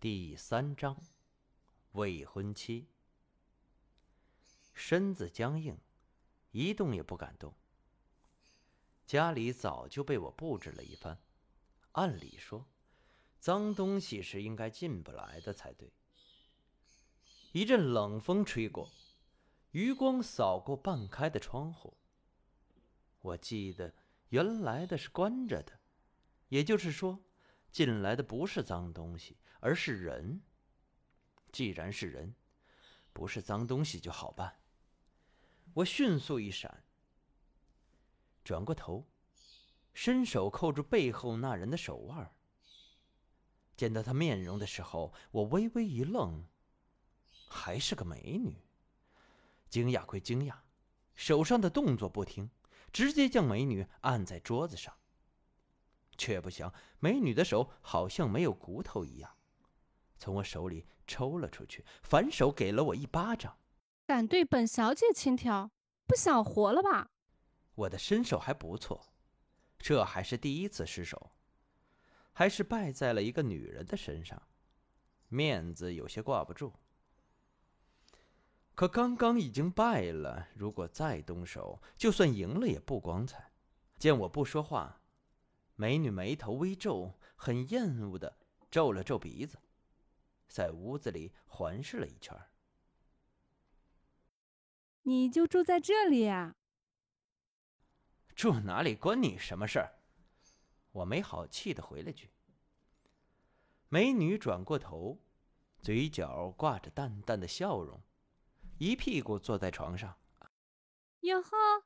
[0.00, 0.96] 第三章，
[1.92, 2.88] 未婚妻。
[4.72, 5.76] 身子僵硬，
[6.52, 7.52] 一动也不敢动。
[9.04, 11.18] 家里早就被我布置了一番，
[11.92, 12.66] 按理说，
[13.40, 15.92] 脏东西是应该进不来的才对。
[17.52, 18.88] 一阵冷风吹过，
[19.72, 21.94] 余光扫过半开的窗户。
[23.20, 23.92] 我记得
[24.30, 25.78] 原来的是关着的，
[26.48, 27.22] 也就是说，
[27.70, 29.36] 进来的不是脏东西。
[29.60, 30.42] 而是人。
[31.52, 32.34] 既然是人，
[33.12, 34.60] 不是脏东西就好办。
[35.74, 36.84] 我迅速一闪，
[38.42, 39.06] 转过头，
[39.94, 42.34] 伸手扣住背后那人的手腕。
[43.76, 46.44] 见到他面容的时候，我微微一愣，
[47.48, 48.56] 还是个美女。
[49.68, 50.58] 惊讶归惊讶，
[51.14, 52.50] 手上的动作不停，
[52.92, 54.96] 直接将美女按在桌子上。
[56.18, 59.36] 却不想，美女的手好像没有骨头一样。
[60.20, 63.56] 从我手里抽了出去，反手给了我一巴掌。
[64.06, 65.70] 敢对本小姐轻佻，
[66.06, 67.10] 不想活了吧？
[67.74, 69.14] 我的身手还不错，
[69.78, 71.32] 这还是第一次失手，
[72.32, 74.42] 还是败在了一个女人的身上，
[75.28, 76.74] 面子有些挂不住。
[78.74, 83.52] 可刚刚已经败了，如果再动手，就算赢了也不光彩。
[83.96, 85.00] 见我不说话，
[85.76, 88.36] 美女眉头微皱，很厌恶的
[88.70, 89.58] 皱了皱鼻子。
[90.50, 92.36] 在屋子里环视了一圈。
[95.02, 96.56] 你就住在这里呀？
[98.34, 100.00] 住哪里关你什么事儿？
[100.92, 102.30] 我没好气的回了句。
[103.88, 105.20] 美女转过头，
[105.80, 108.02] 嘴角挂着淡淡的笑容，
[108.78, 110.18] 一屁股坐在床上。
[111.20, 111.84] 哟呵，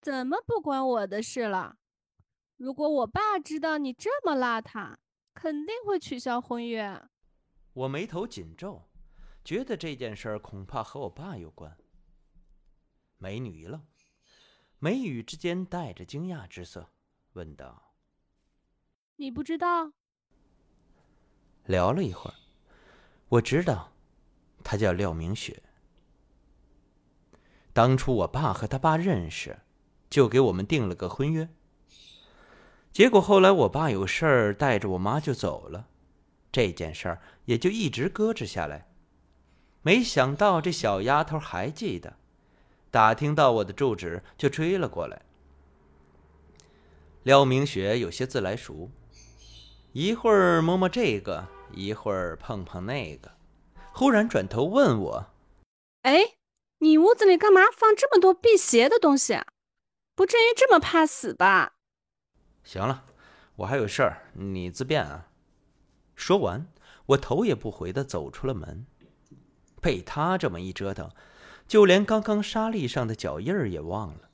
[0.00, 1.78] 怎么不关我的事了？
[2.56, 4.96] 如果我爸知道你这么邋遢，
[5.34, 7.08] 肯定会取消婚约。
[7.76, 8.88] 我眉头紧皱，
[9.44, 11.76] 觉得这件事儿恐怕和我爸有关。
[13.18, 13.86] 美女一愣，
[14.78, 16.88] 眉宇之间带着惊讶之色，
[17.34, 17.92] 问道
[19.16, 19.92] ：“你不知道？”
[21.66, 22.34] 聊了一会儿，
[23.28, 23.92] 我知道，
[24.64, 25.62] 她叫廖明雪。
[27.74, 29.58] 当初我爸和他爸认识，
[30.08, 31.46] 就给我们定了个婚约。
[32.90, 35.90] 结果后来我爸有事儿，带着我妈就走了。
[36.56, 38.88] 这件事儿也就一直搁置下来，
[39.82, 42.16] 没想到这小丫头还记得，
[42.90, 45.20] 打听到我的住址就追了过来。
[47.24, 48.90] 廖明雪有些自来熟，
[49.92, 53.30] 一会儿摸摸这个，一会儿碰碰那个，
[53.92, 55.26] 忽然转头问我
[56.08, 56.36] ：“哎，
[56.78, 59.34] 你屋子里干嘛放这么多辟邪的东西？
[59.34, 59.44] 啊
[60.14, 61.74] 不至于这么怕死吧？”
[62.64, 63.04] 行了，
[63.56, 65.25] 我还有事儿，你自便啊。
[66.16, 66.66] 说完，
[67.06, 68.86] 我头也不回的走出了门。
[69.80, 71.12] 被他这么一折腾，
[71.68, 74.30] 就连刚刚沙砾上的脚印儿也忘了。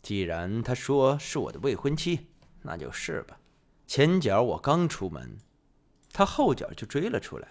[0.00, 2.28] 既然他说是我的未婚妻，
[2.62, 3.38] 那就是吧。
[3.86, 5.38] 前脚我刚出门，
[6.12, 7.50] 他后脚就追了出来，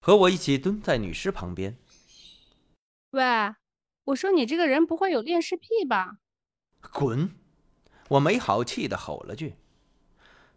[0.00, 1.76] 和我一起蹲在女尸旁边。
[3.10, 3.22] 喂，
[4.04, 6.18] 我说你这个人不会有恋尸癖吧？
[6.92, 7.34] 滚！
[8.08, 9.54] 我没好气的吼了句。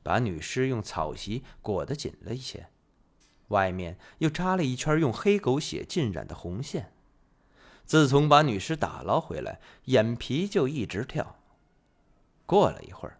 [0.08, 2.70] 把女尸用草席裹得紧了一些，
[3.50, 6.94] 外面又扎了一圈用黑狗血浸染的红线。
[7.84, 11.36] 自从把女尸打捞回来，眼皮就一直跳。
[12.46, 13.20] 过了一会儿，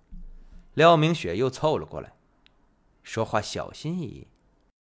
[0.76, 2.14] 廖明雪又凑了过来，
[3.04, 4.28] 说话小心翼翼：“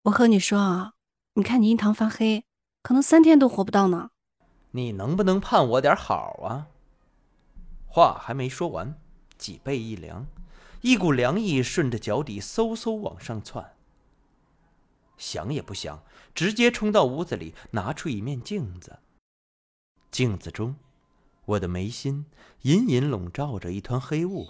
[0.04, 0.94] 我和你说啊，
[1.34, 2.46] 你看你印堂发黑，
[2.82, 4.12] 可能三天都活不到呢。
[4.72, 6.70] 你能不能盼我点好啊？”
[7.92, 8.98] 话还没说完，
[9.38, 10.26] 脊背一凉。
[10.82, 13.76] 一股凉意顺着脚底嗖嗖往上窜，
[15.18, 16.04] 想也不想，
[16.34, 19.00] 直接冲到屋子里，拿出一面镜子。
[20.10, 20.78] 镜子中，
[21.46, 22.26] 我的眉心
[22.62, 24.48] 隐隐笼罩着一团黑雾，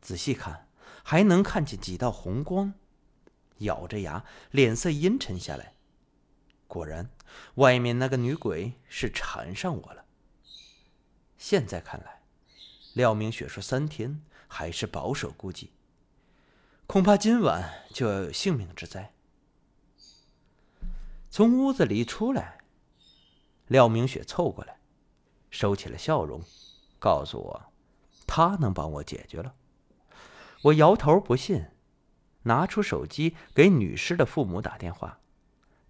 [0.00, 0.68] 仔细看，
[1.04, 2.74] 还能看见几道红光。
[3.58, 5.74] 咬着牙，脸色阴沉下来。
[6.66, 7.10] 果然，
[7.54, 10.04] 外面那个女鬼是缠上我了。
[11.38, 12.22] 现在看来，
[12.94, 14.20] 廖明雪说三天。
[14.48, 15.70] 还是保守估计，
[16.86, 19.10] 恐怕今晚就要有性命之灾。
[21.30, 22.58] 从屋子里出来，
[23.66, 24.78] 廖明雪凑过来，
[25.50, 26.40] 收起了笑容，
[26.98, 27.72] 告诉我，
[28.26, 29.54] 她能帮我解决了。
[30.62, 31.66] 我摇头不信，
[32.44, 35.18] 拿出手机给女尸的父母打电话。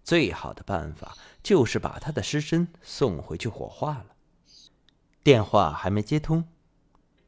[0.03, 4.15] 最好的办法就是把她的尸身送回去火化了。
[5.23, 6.47] 电话还没接通。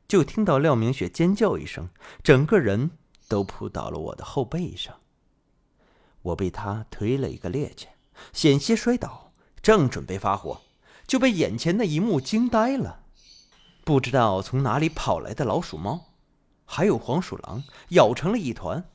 [0.08, 1.90] 就听到廖明雪尖叫一声，
[2.24, 2.92] 整个人
[3.28, 4.96] 都扑到了我的后背上。
[6.22, 7.88] 我被他推了一个趔趄，
[8.32, 10.62] 险些摔倒，正准备发火，
[11.06, 13.04] 就被眼前的一幕惊呆了。
[13.84, 16.14] 不知道从哪里跑来的老鼠猫，
[16.66, 18.86] 还有黄鼠狼，咬成了一团。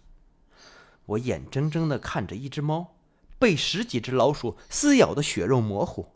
[1.06, 2.94] 我眼睁睁地看着一只猫
[3.38, 6.08] 被十几只老鼠撕咬的血肉模糊，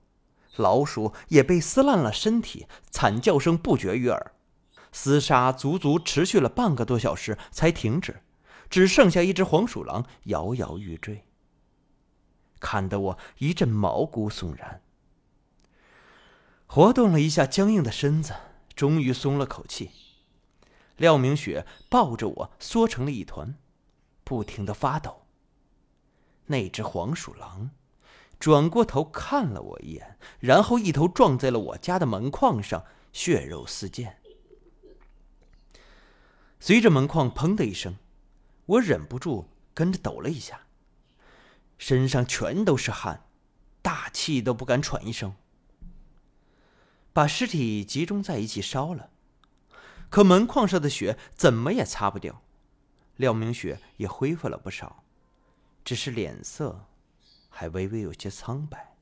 [0.57, 4.33] 老鼠也被撕烂了身体，惨叫声不绝于耳。
[4.97, 8.23] 厮杀足足持续了半个多小时才停止，
[8.71, 11.27] 只剩下一只黄鼠狼摇摇欲坠，
[12.61, 14.81] 看得我一阵毛骨悚然。
[16.65, 18.33] 活动了一下僵硬的身子，
[18.75, 19.91] 终于松了口气。
[20.97, 23.59] 廖明雪抱着我缩成了一团。
[24.25, 25.27] 不停的发抖。
[26.47, 27.71] 那只黄鼠狼
[28.41, 34.19] 转过头看了我一眼，然后一头撞在了我家的门框上，血肉四溅。
[36.59, 37.97] 随着门框“砰”的一声，
[38.67, 40.67] 我忍不住跟着抖了一下，
[41.79, 43.29] 身上全都是汗，
[43.83, 45.35] 大气都不敢喘一声。
[47.13, 49.11] 把尸体集中在一起烧了，
[50.11, 52.43] 可门框上的血怎么也擦不掉。
[53.17, 55.05] 廖明雪也恢复了不少，
[55.83, 56.87] 只是脸色
[57.49, 58.95] 还微微有些苍白，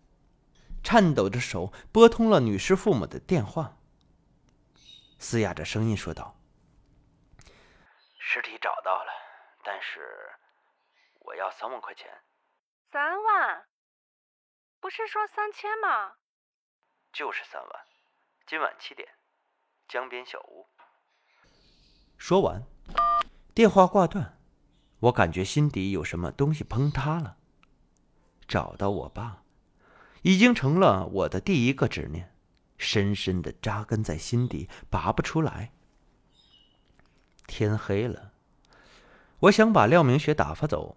[0.82, 3.78] 颤抖着手拨通了女尸父母的电话，
[5.18, 6.36] 嘶哑着声音说道
[8.20, 9.10] ：“尸体找到了，
[9.64, 10.30] 但是
[11.20, 12.22] 我要三万块钱。
[12.92, 13.66] ”“三万？
[14.78, 16.16] 不是说三千吗
[17.12, 17.70] ？”“就是三万，
[18.46, 19.08] 今晚七点，
[19.88, 20.68] 江边小屋。”
[22.18, 22.62] 说完。
[23.54, 24.40] 电话挂断，
[24.98, 27.38] 我感觉心底有什么东西崩塌了。
[28.48, 29.44] 找到我爸，
[30.22, 32.36] 已经成了我的第一个执念，
[32.76, 35.72] 深深的扎根在心底，拔不出来。
[37.46, 38.33] 天黑了，
[39.44, 40.96] 我想把廖明雪打发走，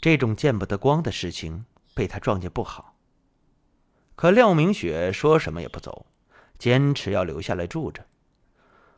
[0.00, 2.94] 这种见不得光的事情被他撞见不好。
[4.14, 6.06] 可廖明雪说什么也不走，
[6.58, 8.06] 坚持要留下来住着。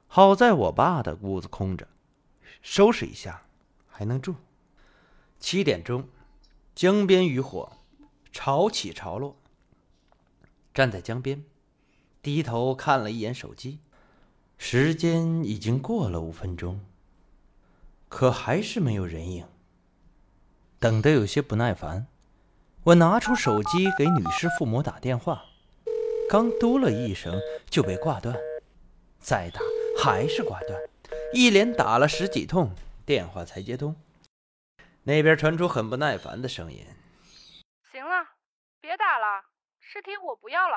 [0.07, 1.89] 好在我爸的屋子空着。
[2.63, 3.43] 收拾一下，
[3.89, 4.37] 还能住。
[5.41, 6.09] 七点钟，
[6.77, 7.73] 江边渔火
[8.33, 9.37] 潮起潮落。
[10.73, 11.45] 站在江边，
[12.23, 13.81] 低头看了一眼手机，
[14.57, 16.81] 时间已经过了五分钟，
[18.09, 19.47] 可还是没有人影。
[20.79, 22.07] 等得有些不耐烦，
[22.85, 25.45] 我拿出手机给女尸父母打电话，
[26.29, 27.41] 刚嘟了一声
[27.71, 28.37] 就被挂断，
[29.19, 29.61] 再打
[29.99, 30.79] 还是挂断。
[31.33, 32.75] 一连打了十几通
[33.07, 33.97] 电话才接通，
[35.03, 36.87] 那边传出很不耐烦的声音
[37.91, 38.25] ：“行了，
[38.81, 39.45] 别打了，
[39.81, 40.77] 尸体我不要了。”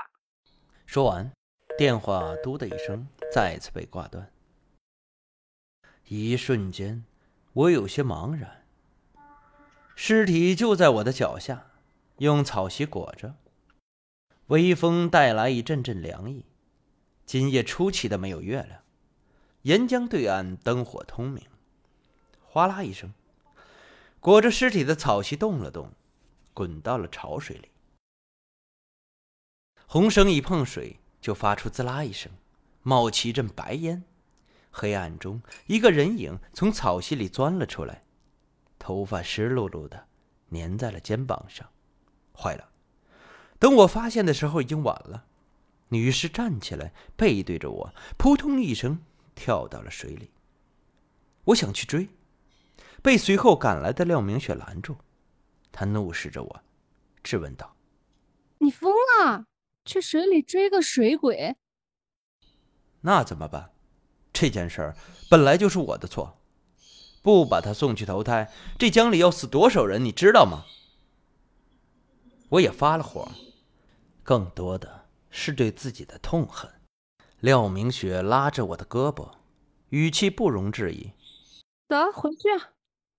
[0.87, 1.31] 说完，
[1.77, 4.31] 电话“嘟”的一声再次被挂断。
[6.07, 7.03] 一瞬间，
[7.57, 8.63] 我有些茫然。
[9.95, 11.71] 尸体就在我的脚下，
[12.17, 13.35] 用草席裹着，
[14.47, 16.45] 微风带来一阵阵凉意。
[17.25, 18.83] 今夜出奇的没有月亮。
[19.63, 21.43] 沿江对岸灯火通明，
[22.45, 23.11] 哗啦一声，
[24.19, 25.91] 裹着尸体的草席动了动，
[26.53, 27.69] 滚到了潮水里。
[29.87, 32.31] 红绳一碰水，就发出滋啦一声，
[32.83, 34.03] 冒起一阵白烟。
[34.79, 38.03] 黑暗中，一个人影从草席里钻了出来，
[38.77, 40.05] 头发湿漉漉的，
[40.51, 41.67] 粘在了肩膀上。
[42.31, 42.69] 坏了！
[43.57, 45.25] 等我发现的时候，已经晚了。
[45.89, 48.99] 女士站起来，背对着我，扑通一声。
[49.33, 50.31] 跳到了水里。
[51.45, 52.09] 我想去追，
[53.01, 54.97] 被随后赶来的廖明雪拦住。
[55.71, 56.61] 他怒视着我，
[57.23, 57.75] 质问道
[58.57, 59.45] ：“你疯了？
[59.85, 61.55] 去水里追个水鬼？
[63.01, 63.71] 那怎么办？
[64.39, 64.95] 这件事儿
[65.31, 66.37] 本来就是我的错，
[67.23, 70.65] 不把他送去投胎，这江里要死多少人，你知道吗？”
[72.49, 73.27] 我也发了火，
[74.21, 76.71] 更多的是对自己的痛恨。
[77.39, 79.31] 廖明雪拉着我的胳膊，
[79.89, 81.13] 语气不容置疑
[81.89, 82.47] ：“走，回去，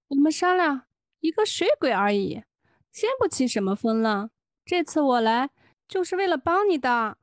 [0.07, 0.83] 我们商量。
[1.19, 2.45] 一个水鬼而已，
[2.93, 4.31] 掀不起什么风浪。
[4.65, 5.51] 这次我来
[5.89, 7.19] 就是为了帮你的。”